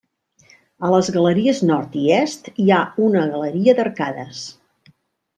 [0.87, 4.41] A les galeries nord i est hi ha una galeria d'arcades.